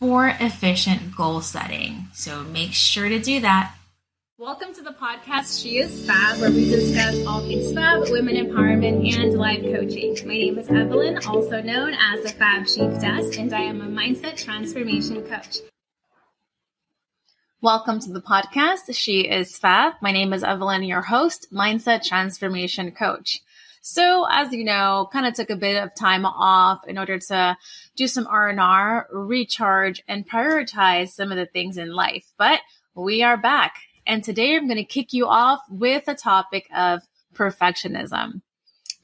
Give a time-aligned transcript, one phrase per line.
[0.00, 2.06] for efficient goal setting.
[2.14, 3.74] So make sure to do that.
[4.38, 9.12] Welcome to the podcast She is Fab, where we discuss all things fab, women empowerment,
[9.12, 10.16] and life coaching.
[10.28, 13.86] My name is Evelyn, also known as the Fab Chief Desk, and I am a
[13.86, 15.58] mindset transformation coach.
[17.60, 19.94] Welcome to the podcast She is Fab.
[20.00, 23.40] My name is Evelyn, your host, mindset transformation coach.
[23.90, 27.56] So as you know, kind of took a bit of time off in order to
[27.96, 32.26] do some R&R, recharge and prioritize some of the things in life.
[32.36, 32.60] But
[32.94, 33.76] we are back.
[34.06, 37.00] And today I'm going to kick you off with the topic of
[37.34, 38.42] perfectionism.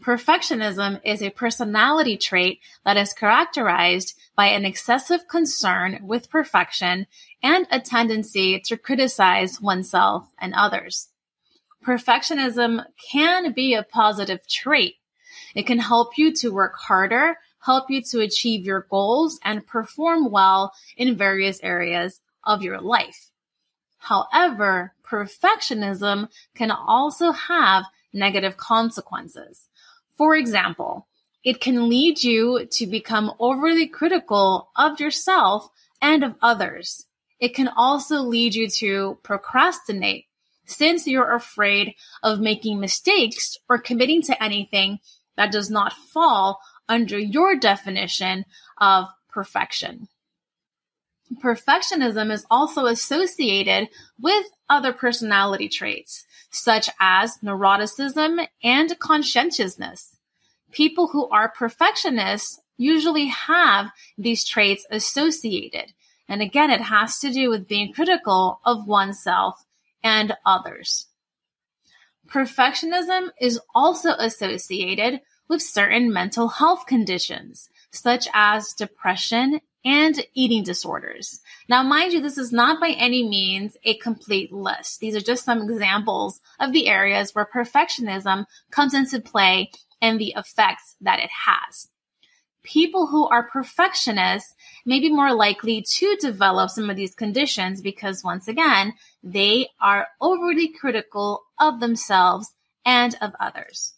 [0.02, 7.06] Perfectionism is a personality trait that is characterized by an excessive concern with perfection
[7.42, 11.08] and a tendency to criticize oneself and others
[11.84, 14.94] perfectionism can be a positive trait.
[15.54, 20.30] It can help you to work harder, help you to achieve your goals and perform
[20.30, 23.30] well in various areas of your life.
[23.98, 29.68] However, perfectionism can also have negative consequences.
[30.16, 31.06] For example,
[31.42, 35.68] it can lead you to become overly critical of yourself
[36.00, 37.06] and of others.
[37.40, 40.26] It can also lead you to procrastinate
[40.66, 44.98] since you're afraid of making mistakes or committing to anything
[45.36, 48.44] that does not fall under your definition
[48.78, 50.08] of perfection.
[51.42, 53.88] Perfectionism is also associated
[54.20, 60.16] with other personality traits, such as neuroticism and conscientiousness.
[60.70, 65.92] People who are perfectionists usually have these traits associated.
[66.28, 69.64] And again, it has to do with being critical of oneself
[70.04, 71.06] and others.
[72.28, 81.40] Perfectionism is also associated with certain mental health conditions, such as depression and eating disorders.
[81.68, 85.00] Now, mind you, this is not by any means a complete list.
[85.00, 89.70] These are just some examples of the areas where perfectionism comes into play
[90.00, 91.88] and the effects that it has
[92.64, 98.24] people who are perfectionists may be more likely to develop some of these conditions because
[98.24, 102.52] once again, they are overly critical of themselves
[102.84, 103.94] and of others.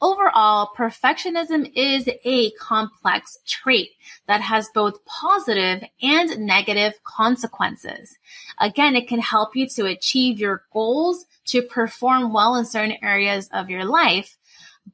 [0.00, 3.90] Overall, perfectionism is a complex trait
[4.28, 8.16] that has both positive and negative consequences.
[8.60, 13.48] Again, it can help you to achieve your goals, to perform well in certain areas
[13.52, 14.36] of your life.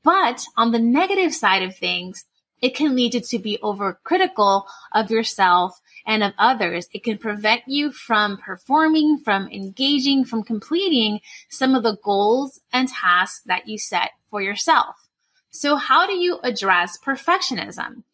[0.02, 2.25] But on the negative side of things,
[2.64, 6.88] it can lead you to be overcritical of yourself and of others.
[6.94, 11.20] It can prevent you from performing, from engaging, from completing
[11.50, 15.11] some of the goals and tasks that you set for yourself.
[15.50, 18.05] So how do you address perfectionism?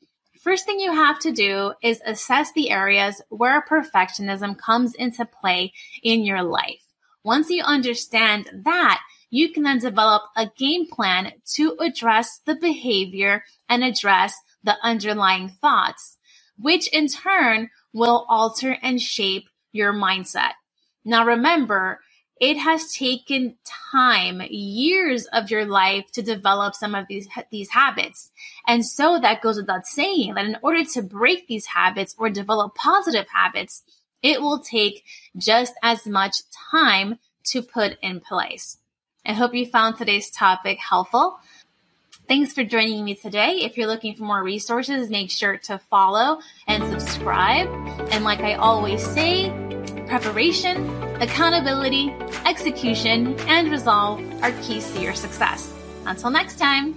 [0.41, 5.73] First thing you have to do is assess the areas where perfectionism comes into play
[6.03, 6.83] in your life.
[7.23, 9.01] Once you understand that,
[9.31, 15.49] you can then develop a game plan to address the behavior and address the underlying
[15.49, 16.19] thoughts,
[16.59, 20.53] which in turn will alter and shape your mindset.
[21.05, 22.01] Now remember,
[22.41, 23.57] it has taken
[23.93, 28.31] time, years of your life to develop some of these, these habits.
[28.67, 32.75] And so that goes without saying that in order to break these habits or develop
[32.75, 33.83] positive habits,
[34.23, 35.05] it will take
[35.37, 36.37] just as much
[36.71, 38.79] time to put in place.
[39.27, 41.39] I hope you found today's topic helpful.
[42.29, 43.61] Thanks for joining me today.
[43.63, 47.69] If you're looking for more resources, make sure to follow and subscribe.
[48.13, 49.51] And like I always say,
[50.07, 50.89] preparation,
[51.21, 52.15] accountability,
[52.47, 55.75] execution, and resolve are keys to your success.
[56.07, 56.95] Until next time.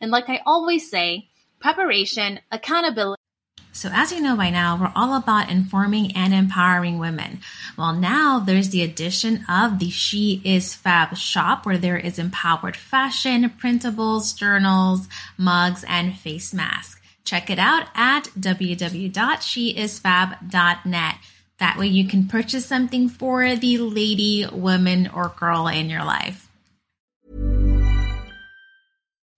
[0.00, 1.28] And like I always say,
[1.60, 3.20] preparation, accountability.
[3.72, 7.40] So, as you know by now, we're all about informing and empowering women.
[7.76, 12.76] Well, now there's the addition of the She Is Fab shop where there is empowered
[12.76, 17.00] fashion, printables, journals, mugs, and face masks.
[17.24, 21.14] Check it out at www.sheisfab.net.
[21.58, 26.48] That way you can purchase something for the lady, woman, or girl in your life.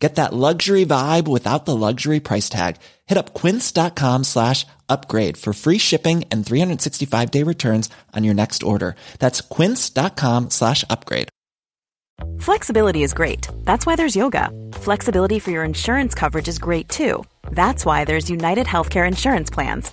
[0.00, 2.76] Get that luxury vibe without the luxury price tag.
[3.06, 8.62] Hit up quince.com slash upgrade for free shipping and 365 day returns on your next
[8.62, 8.96] order.
[9.18, 11.28] That's quince.com slash upgrade.
[12.40, 13.48] Flexibility is great.
[13.64, 14.50] That's why there's yoga.
[14.72, 17.24] Flexibility for your insurance coverage is great too.
[17.50, 19.92] That's why there's United Healthcare Insurance Plans.